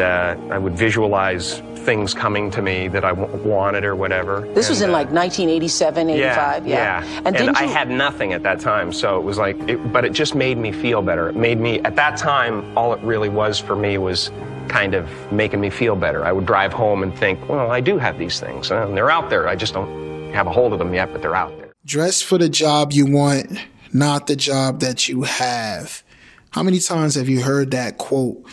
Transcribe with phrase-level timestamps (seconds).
[0.00, 4.40] uh, I would visualize things coming to me that I w- wanted or whatever.
[4.54, 6.76] This was in uh, like 1987, 85, yeah.
[6.76, 7.18] yeah.
[7.18, 9.76] And, And, didn't I you, had nothing at that time, so it was like, it,
[9.92, 11.28] but it just made me feel better.
[11.28, 14.30] It made me, at that time, all it really was for me was
[14.68, 16.24] kind of making me feel better.
[16.24, 19.28] I would drive home and think, well, I do have these things, and they're out
[19.28, 19.46] there.
[19.46, 21.72] I just don't have a hold of them yet, but they're out there.
[21.84, 23.58] Dress for the job you want,
[23.92, 26.02] not the job that you have.
[26.50, 28.46] How many times have you heard that quote?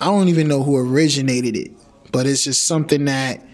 [0.00, 1.72] I don't even know who originated it,
[2.10, 3.44] but it's just something that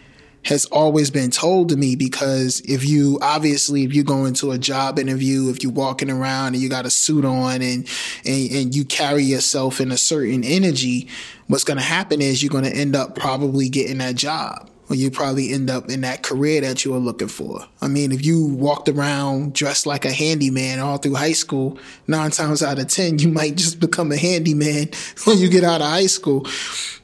[0.45, 4.59] has always been told to me because if you obviously if you go into a
[4.59, 7.89] job interview if you're walking around and you got a suit on and
[8.25, 11.09] and, and you carry yourself in a certain energy
[11.49, 14.95] what's going to happen is you're going to end up probably getting that job or
[14.97, 17.67] you probably end up in that career that you were looking for.
[17.81, 22.31] I mean, if you walked around dressed like a handyman all through high school, nine
[22.31, 24.91] times out of 10, you might just become a handyman
[25.25, 26.47] when you get out of high school.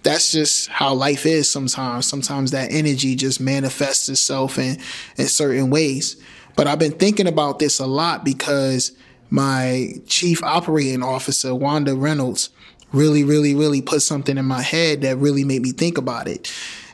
[0.03, 2.07] That's just how life is sometimes.
[2.07, 4.79] Sometimes that energy just manifests itself in,
[5.17, 6.23] in certain ways.
[6.55, 8.93] But I've been thinking about this a lot because
[9.31, 12.51] my chief operating officer, Wanda Reynolds,
[12.93, 16.53] really, really, really put something in my head that really made me think about it.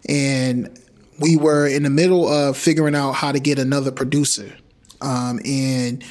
[0.09, 0.79] And
[1.19, 4.55] we were in the middle of figuring out how to get another producer.
[5.01, 6.05] Um, and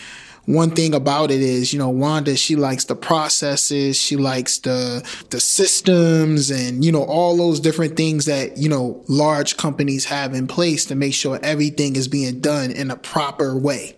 [0.45, 5.05] one thing about it is, you know, Wanda, she likes the processes, she likes the
[5.29, 10.33] the systems and, you know, all those different things that, you know, large companies have
[10.33, 13.97] in place to make sure everything is being done in a proper way.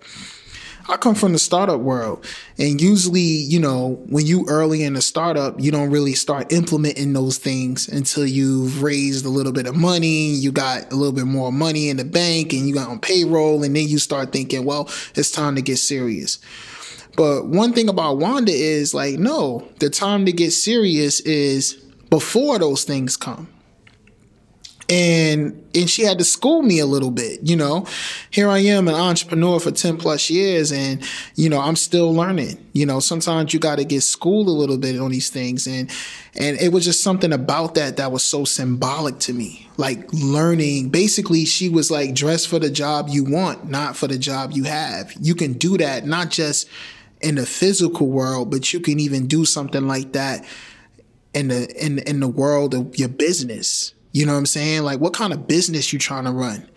[0.90, 2.26] I come from the startup world,
[2.58, 7.14] and usually, you know, when you early in a startup, you don't really start implementing
[7.14, 11.26] those things until you've raised a little bit of money, you got a little bit
[11.26, 14.66] more money in the bank, and you got on payroll, and then you start thinking,
[14.66, 16.40] well, it's time to get serious.
[17.16, 21.74] But one thing about Wanda is like, no, the time to get serious is
[22.10, 23.48] before those things come
[24.90, 27.86] and and she had to school me a little bit you know?
[28.32, 31.04] Here i am an entrepreneur for 10 plus years and
[31.36, 32.58] you know i'm still learning.
[32.74, 35.92] You know sometimes you got to get schooled a little bit on these things and
[36.36, 39.70] and it was just something about that that was so symbolic to me.
[39.78, 44.18] Like learning basically she was like dress for the job you want not for the
[44.18, 45.14] job you have.
[45.20, 46.68] You can do that not just
[47.22, 50.44] in the physical world but you can even do something like that
[51.34, 54.84] in the in in the world of your business you know what I'm saying?
[54.84, 56.68] Like what kind of business you trying to run?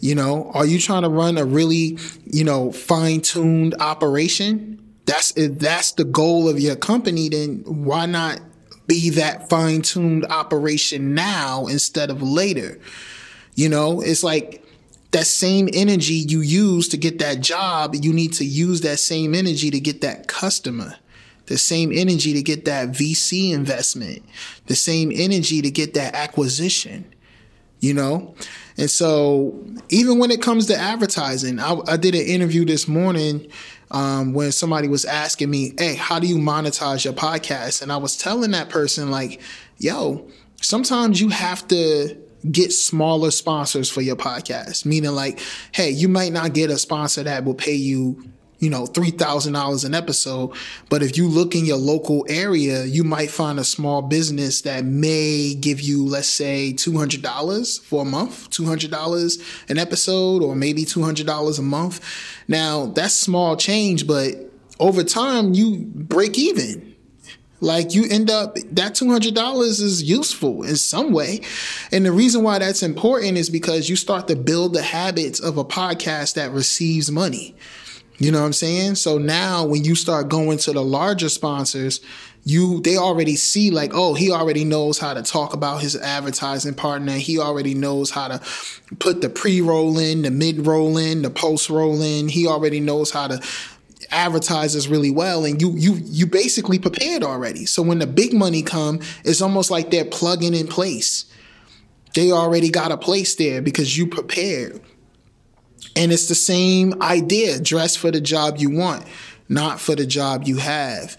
[0.00, 4.82] You know, are you trying to run a really, you know, fine-tuned operation?
[5.04, 8.40] That's if that's the goal of your company, then why not
[8.86, 12.80] be that fine-tuned operation now instead of later?
[13.54, 14.64] You know, it's like
[15.10, 19.34] that same energy you use to get that job, you need to use that same
[19.34, 20.96] energy to get that customer
[21.50, 24.22] the same energy to get that VC investment,
[24.66, 27.04] the same energy to get that acquisition,
[27.80, 28.36] you know?
[28.78, 33.50] And so even when it comes to advertising, I, I did an interview this morning
[33.90, 37.82] um, when somebody was asking me, hey, how do you monetize your podcast?
[37.82, 39.40] And I was telling that person, like,
[39.78, 40.28] yo,
[40.62, 42.16] sometimes you have to
[42.48, 45.40] get smaller sponsors for your podcast, meaning like,
[45.72, 48.22] hey, you might not get a sponsor that will pay you
[48.60, 50.52] you know, $3,000 an episode.
[50.88, 54.84] But if you look in your local area, you might find a small business that
[54.84, 61.58] may give you, let's say, $200 for a month, $200 an episode, or maybe $200
[61.58, 62.00] a month.
[62.46, 64.34] Now, that's small change, but
[64.78, 66.90] over time, you break even.
[67.62, 71.42] Like you end up that two hundred dollars is useful in some way,
[71.92, 75.58] and the reason why that's important is because you start to build the habits of
[75.58, 77.54] a podcast that receives money.
[78.20, 78.96] You know what I'm saying?
[78.96, 82.00] So now when you start going to the larger sponsors,
[82.44, 86.74] you they already see like, oh, he already knows how to talk about his advertising
[86.74, 87.12] partner.
[87.12, 88.40] He already knows how to
[88.98, 92.28] put the pre-roll in, the mid-roll in, the post-roll in.
[92.28, 93.40] He already knows how to
[94.10, 97.64] advertise this really well and you you you basically prepared already.
[97.64, 101.24] So when the big money come, it's almost like they're plugging in place.
[102.14, 104.82] They already got a place there because you prepared.
[105.96, 109.04] And it's the same idea dress for the job you want,
[109.48, 111.16] not for the job you have.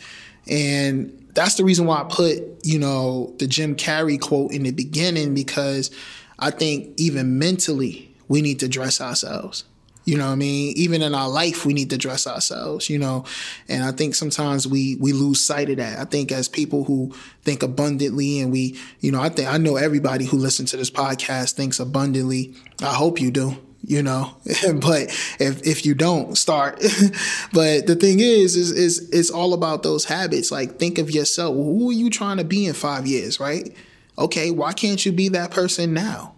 [0.48, 4.72] And that's the reason why I put, you know, the Jim Carrey quote in the
[4.72, 5.92] beginning because
[6.40, 9.66] I think even mentally, we need to dress ourselves.
[10.04, 10.74] You know what I mean?
[10.78, 13.24] Even in our life, we need to dress ourselves, you know?
[13.70, 16.00] And I think sometimes we, we lose sight of that.
[16.00, 17.14] I think as people who
[17.44, 20.90] think abundantly and we, you know, I think, I know everybody who listens to this
[20.90, 22.56] podcast thinks abundantly.
[22.82, 24.36] I hope you do you know
[24.76, 25.04] but
[25.40, 26.76] if if you don't start
[27.54, 31.56] but the thing is is is it's all about those habits like think of yourself
[31.56, 33.76] who are you trying to be in 5 years right
[34.18, 36.36] Okay, why can't you be that person now?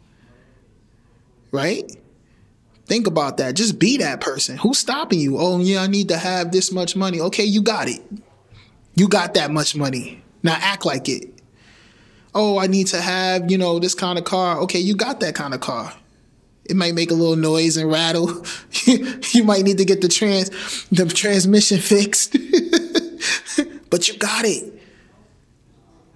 [1.51, 1.91] Right?
[2.85, 3.55] Think about that.
[3.55, 4.57] Just be that person.
[4.57, 5.37] Who's stopping you?
[5.37, 7.19] Oh, yeah, I need to have this much money.
[7.19, 8.01] Okay, you got it.
[8.95, 10.23] You got that much money.
[10.43, 11.29] Now act like it.
[12.35, 14.59] Oh, I need to have, you know, this kind of car.
[14.61, 15.93] Okay, you got that kind of car.
[16.65, 18.45] It might make a little noise and rattle.
[18.85, 20.49] you might need to get the trans
[20.89, 22.33] the transmission fixed.
[23.89, 24.81] but you got it.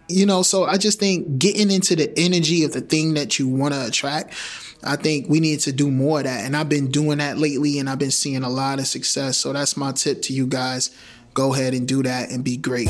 [0.10, 3.48] You know, so I just think getting into the energy of the thing that you
[3.48, 4.36] want to attract,
[4.84, 6.46] I think we need to do more of that.
[6.46, 9.38] And I've been doing that lately and I've been seeing a lot of success.
[9.38, 10.96] So that's my tip to you guys.
[11.34, 12.90] Go ahead and do that and be great.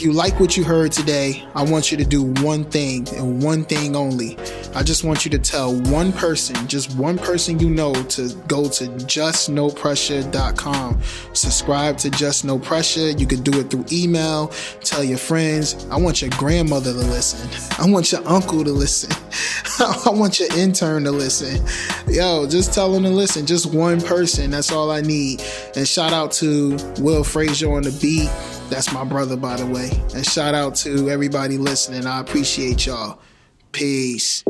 [0.00, 3.42] If you like what you heard today, I want you to do one thing and
[3.42, 4.38] one thing only.
[4.74, 8.66] I just want you to tell one person, just one person you know, to go
[8.66, 11.02] to justnopressure.com.
[11.34, 13.10] Subscribe to Just No Pressure.
[13.10, 14.46] You can do it through email.
[14.80, 15.86] Tell your friends.
[15.90, 17.50] I want your grandmother to listen.
[17.78, 19.14] I want your uncle to listen.
[20.06, 21.62] I want your intern to listen.
[22.08, 23.44] Yo, just tell them to listen.
[23.44, 24.50] Just one person.
[24.50, 25.42] That's all I need.
[25.76, 26.70] And shout out to
[27.00, 28.30] Will Frasier on the beat.
[28.70, 29.90] That's my brother, by the way.
[30.14, 32.06] And shout out to everybody listening.
[32.06, 33.18] I appreciate y'all.
[33.72, 34.44] Peace.